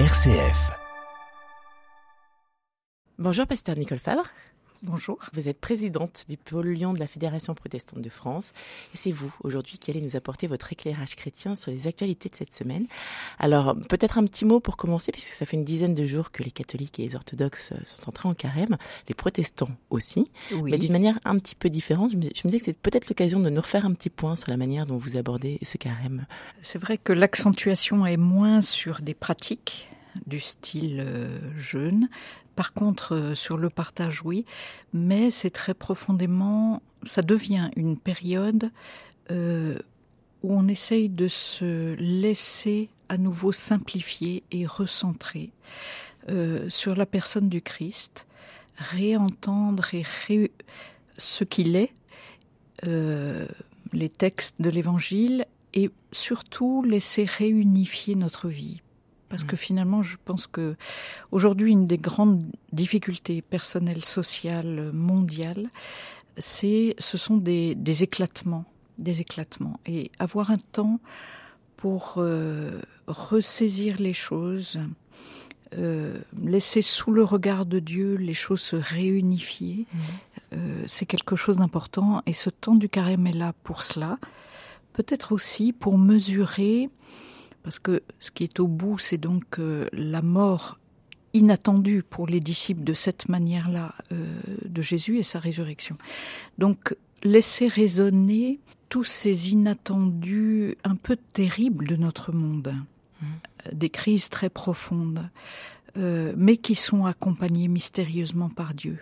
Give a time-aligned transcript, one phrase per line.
[0.00, 0.72] RCF.
[3.16, 4.24] Bonjour, pasteur Nicole Favre.
[4.86, 5.18] Bonjour.
[5.32, 8.52] Vous êtes présidente du pôle Lyon de la Fédération protestante de France.
[8.92, 12.34] Et c'est vous, aujourd'hui, qui allez nous apporter votre éclairage chrétien sur les actualités de
[12.34, 12.86] cette semaine.
[13.38, 16.42] Alors, peut-être un petit mot pour commencer, puisque ça fait une dizaine de jours que
[16.42, 18.76] les catholiques et les orthodoxes sont entrés en carême,
[19.08, 20.70] les protestants aussi, Oui.
[20.70, 22.10] mais d'une manière un petit peu différente.
[22.12, 24.36] Je me, je me disais que c'est peut-être l'occasion de nous refaire un petit point
[24.36, 26.26] sur la manière dont vous abordez ce carême.
[26.60, 29.88] C'est vrai que l'accentuation est moins sur des pratiques
[30.26, 32.08] du style euh, jeûne.
[32.54, 34.44] Par contre, euh, sur le partage, oui,
[34.92, 38.70] mais c'est très profondément, ça devient une période
[39.30, 39.78] euh,
[40.42, 45.50] où on essaye de se laisser à nouveau simplifier et recentrer
[46.30, 48.26] euh, sur la personne du Christ,
[48.76, 50.04] réentendre et
[51.16, 51.92] ce qu'il est,
[52.82, 58.82] les textes de l'Évangile et surtout laisser réunifier notre vie.
[59.34, 60.76] Parce que finalement, je pense que
[61.32, 65.70] aujourd'hui, une des grandes difficultés personnelles, sociales, mondiales,
[66.38, 68.64] c'est, ce sont des, des éclatements,
[68.98, 69.80] des éclatements.
[69.86, 71.00] Et avoir un temps
[71.76, 74.78] pour euh, ressaisir les choses,
[75.76, 79.86] euh, laisser sous le regard de Dieu les choses se réunifier,
[80.52, 82.22] euh, c'est quelque chose d'important.
[82.26, 84.18] Et ce temps du carême est là pour cela.
[84.92, 86.88] Peut-être aussi pour mesurer,
[87.64, 90.78] parce que ce qui est au bout, c'est donc euh, la mort
[91.32, 95.98] inattendue pour les disciples de cette manière-là euh, de Jésus et sa résurrection.
[96.58, 102.76] Donc laisser résonner tous ces inattendus un peu terribles de notre monde,
[103.66, 105.28] Euh, des crises très profondes,
[105.96, 108.98] euh, mais qui sont accompagnées mystérieusement par Dieu.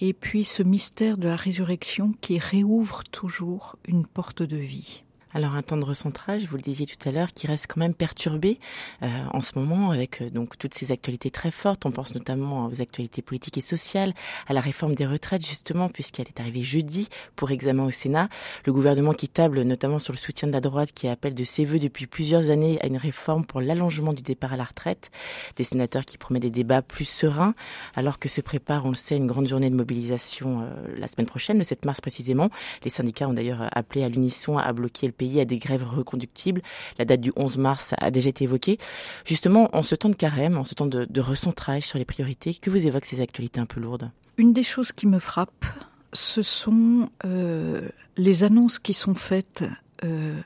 [0.00, 5.04] Et puis ce mystère de la résurrection qui réouvre toujours une porte de vie.
[5.32, 7.94] Alors un temps de recentrage, vous le disiez tout à l'heure, qui reste quand même
[7.94, 8.58] perturbé
[9.02, 11.86] euh, en ce moment avec euh, donc toutes ces actualités très fortes.
[11.86, 14.12] On pense notamment aux actualités politiques et sociales,
[14.48, 18.28] à la réforme des retraites justement, puisqu'elle est arrivée jeudi pour examen au Sénat.
[18.66, 21.64] Le gouvernement qui table notamment sur le soutien de la droite, qui appelle de ses
[21.64, 25.12] voeux depuis plusieurs années à une réforme pour l'allongement du départ à la retraite.
[25.54, 27.54] Des sénateurs qui promettent des débats plus sereins,
[27.94, 31.26] alors que se prépare, on le sait, une grande journée de mobilisation euh, la semaine
[31.26, 32.50] prochaine, le 7 mars précisément.
[32.84, 36.62] Les syndicats ont d'ailleurs appelé à l'unisson à bloquer le pays à des grèves reconductibles.
[36.98, 38.78] La date du 11 mars a déjà été évoquée.
[39.26, 42.54] Justement, en ce temps de carême, en ce temps de, de recentrage sur les priorités,
[42.54, 44.10] que vous évoquent ces actualités un peu lourdes?
[44.38, 45.66] Une des choses qui me frappe,
[46.14, 49.64] ce sont euh, les annonces qui sont faites
[50.04, 50.40] euh,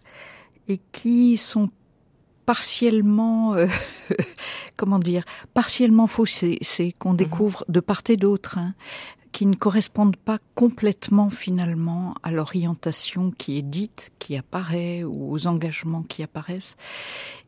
[0.66, 1.70] et qui sont
[2.46, 3.68] partiellement, euh,
[4.76, 5.24] comment dire,
[5.54, 6.58] partiellement faussées.
[6.62, 8.58] C'est qu'on découvre de part et d'autre.
[8.58, 8.74] hein,
[9.34, 15.48] qui ne correspondent pas complètement finalement à l'orientation qui est dite, qui apparaît, ou aux
[15.48, 16.76] engagements qui apparaissent.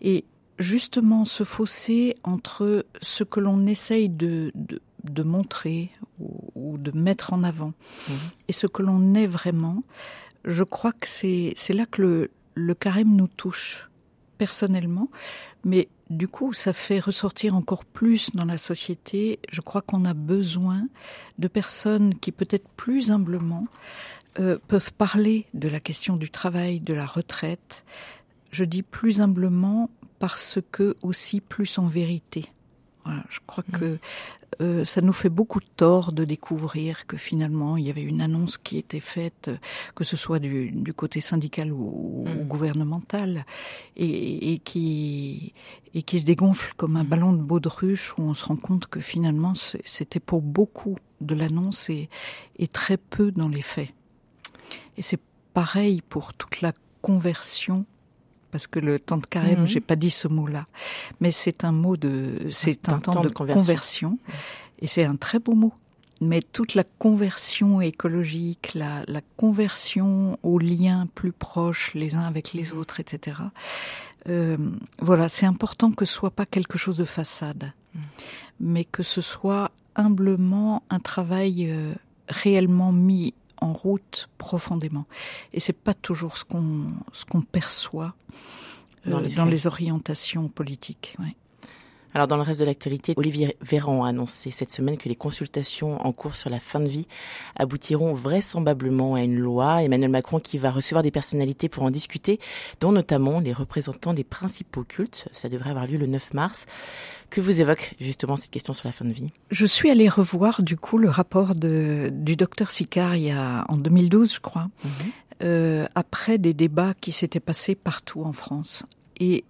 [0.03, 0.25] Et
[0.59, 6.91] justement ce fossé entre ce que l'on essaye de, de, de montrer ou, ou, de
[6.91, 7.73] mettre en avant
[8.09, 8.13] mmh.
[8.49, 9.85] et ce que l'on est vraiment,
[10.45, 13.91] je crois que c'est là que le, le carême nous touche
[14.39, 15.09] personnellement,
[15.65, 19.41] mais du coup, ça fait ressortir encore plus dans la société.
[19.51, 20.87] Je crois qu'on a besoin
[21.39, 23.67] de personnes qui, peut-être plus humblement,
[24.39, 27.85] euh, peuvent parler de la question du travail, de la retraite.
[28.53, 32.47] Je dis plus humblement parce que aussi plus en vérité.
[33.07, 33.79] Voilà, je crois mmh.
[33.79, 33.99] que
[34.61, 38.21] euh, ça nous fait beaucoup de tort de découvrir que finalement il y avait une
[38.21, 39.49] annonce qui était faite,
[39.95, 42.41] que ce soit du, du côté syndical ou, mmh.
[42.41, 43.47] ou gouvernemental,
[43.97, 45.55] et, et, qui
[45.95, 48.99] et qui se dégonfle comme un ballon de baudruche où on se rend compte que
[48.99, 52.09] finalement c'était pour beaucoup de l'annonce et,
[52.59, 53.91] et très peu dans les faits.
[54.97, 55.21] Et c'est
[55.55, 57.87] pareil pour toute la conversion
[58.51, 59.67] parce que le temps de carême, mmh.
[59.67, 60.67] j'ai pas dit ce mot-là,
[61.21, 64.19] mais c'est un mot de, c'est un, un, temps, temps de, de, conversion, conversion
[64.81, 65.73] et c'est un très beau mot.
[66.23, 72.55] Mais toute la conversion écologique, la, la, conversion aux liens plus proches les uns avec
[72.55, 73.37] les autres, etc.
[74.29, 74.57] Euh,
[74.99, 77.99] voilà, c'est important que ce soit pas quelque chose de façade, mmh.
[78.61, 81.93] mais que ce soit humblement un travail euh,
[82.29, 83.35] réellement mis
[83.67, 85.07] en route profondément.
[85.53, 88.15] Et c'est pas toujours ce qu'on ce qu'on perçoit
[89.07, 91.17] euh, dans, les, dans les, orientations politiques.
[91.19, 91.37] Ouais.
[92.15, 96.01] Alors dans le reste de l'actualité, Olivier Véran a annoncé cette semaine que les consultations
[96.07, 97.07] en cours sur la fin de vie
[97.57, 99.83] aboutiront vraisemblablement à une loi.
[99.83, 102.41] Emmanuel Macron qui va recevoir des personnalités pour en discuter,
[102.81, 105.29] dont notamment les représentants des principaux cultes.
[105.33, 106.65] Ça devrait avoir lieu le 9 mars.
[107.29, 109.31] Que vous évoque justement cette question sur la fin de vie?
[109.51, 113.65] Je suis allée revoir du coup le rapport de, du docteur Sicard il y a,
[113.69, 114.89] en 2012, je crois, -hmm.
[115.43, 118.85] euh, après des débats qui s'étaient passés partout en France.
[119.19, 119.45] Et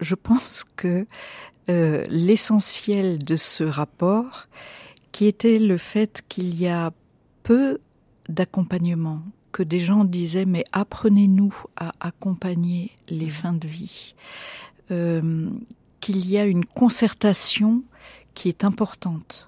[0.00, 1.06] je pense que
[1.68, 4.48] euh, l'essentiel de ce rapport,
[5.12, 6.92] qui était le fait qu'il y a
[7.42, 7.78] peu
[8.28, 14.14] d'accompagnement, que des gens disaient mais apprenez-nous à accompagner les fins de vie,
[14.90, 15.50] euh,
[16.00, 17.82] qu'il y a une concertation
[18.34, 19.46] qui est importante.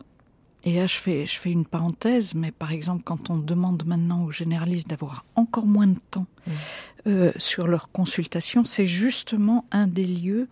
[0.64, 4.25] Et là, je fais, je fais une parenthèse, mais par exemple, quand on demande maintenant
[4.25, 6.50] aux généralistes d'avoir encore moins de temps mmh.
[7.09, 10.49] euh, sur leur consultation, c'est justement un des lieux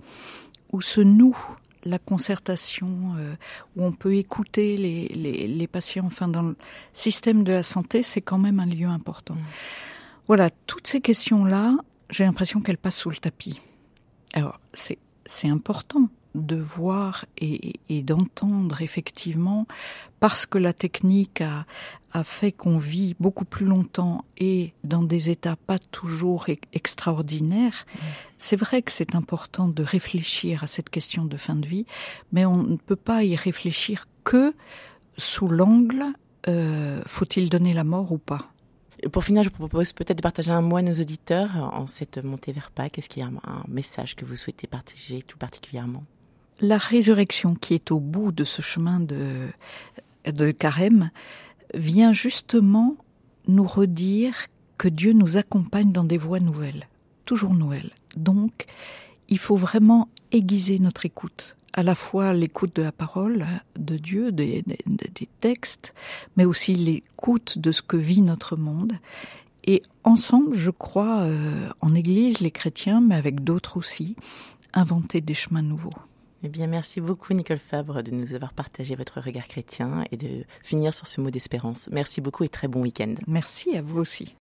[0.72, 1.36] où se noue
[1.84, 3.34] la concertation, euh,
[3.76, 6.56] où on peut écouter les, les, les, patients, enfin dans le
[6.92, 9.34] système de la santé, c'est quand même un lieu important.
[9.34, 9.46] Mmh.
[10.26, 11.76] Voilà, toutes ces questions-là,
[12.10, 13.60] j'ai l'impression qu'elles passent sous le tapis.
[14.34, 19.66] Alors, c'est important de voir et, et d'entendre effectivement,
[20.20, 21.66] parce que la technique a,
[22.12, 27.98] a fait qu'on vit beaucoup plus longtemps et dans des états pas toujours extraordinaires, mmh.
[28.38, 31.86] c'est vrai que c'est important de réfléchir à cette question de fin de vie,
[32.32, 34.54] mais on ne peut pas y réfléchir que
[35.16, 36.04] sous l'angle
[36.48, 38.50] euh, faut-il donner la mort ou pas?
[39.12, 42.22] Pour finir, je vous propose peut-être de partager un mot à nos auditeurs en cette
[42.22, 42.98] montée vers Pâques.
[42.98, 46.04] Est-ce qu'il y a un message que vous souhaitez partager tout particulièrement?
[46.60, 49.48] La résurrection qui est au bout de ce chemin de,
[50.26, 51.10] de carême
[51.74, 52.96] vient justement
[53.48, 54.34] nous redire
[54.78, 56.88] que Dieu nous accompagne dans des voies nouvelles,
[57.24, 57.90] toujours nouvelles.
[58.16, 58.66] Donc,
[59.28, 63.46] il faut vraiment aiguiser notre écoute, à la fois l'écoute de la parole
[63.78, 64.64] de Dieu, des,
[65.40, 65.94] textes,
[66.36, 68.94] mais aussi l'écoute de ce que vit notre monde.
[69.64, 74.16] Et ensemble, je crois, euh, en Église, les chrétiens, mais avec d'autres aussi,
[74.72, 75.90] inventer des chemins nouveaux.
[76.42, 80.44] Eh bien, merci beaucoup, Nicole Fabre, de nous avoir partagé votre regard chrétien et de
[80.62, 81.88] finir sur ce mot d'espérance.
[81.92, 83.14] Merci beaucoup et très bon week-end.
[83.26, 84.34] Merci à vous aussi.